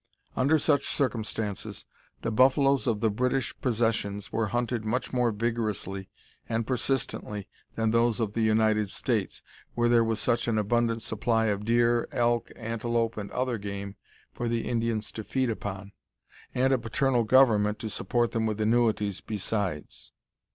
Under 0.35 0.57
such 0.57 0.87
circumstances 0.89 1.85
the 2.23 2.31
buffaloes 2.31 2.87
of 2.87 3.01
the 3.01 3.11
British 3.11 3.53
Possessions 3.61 4.31
were 4.31 4.47
hunted 4.47 4.83
much 4.83 5.13
more 5.13 5.29
vigorously 5.31 6.09
and 6.49 6.65
persistently 6.65 7.47
than 7.75 7.91
those 7.91 8.19
of 8.19 8.33
the 8.33 8.41
United 8.41 8.89
States, 8.89 9.43
where 9.75 9.87
there 9.89 10.03
was 10.03 10.19
such 10.19 10.47
an 10.47 10.57
abundant 10.57 11.03
supply 11.03 11.45
of 11.53 11.65
deer, 11.65 12.07
elk, 12.11 12.51
antelope, 12.55 13.15
and 13.15 13.29
other 13.29 13.59
game 13.59 13.95
for 14.33 14.47
the 14.47 14.67
Indians 14.67 15.11
to 15.11 15.23
feed 15.23 15.51
upon, 15.51 15.91
and 16.55 16.73
a 16.73 16.79
paternal 16.79 17.23
government 17.23 17.77
to 17.77 17.87
support 17.87 18.31
them 18.31 18.47
with 18.47 18.59
annuities 18.59 19.21
besides. 19.21 20.13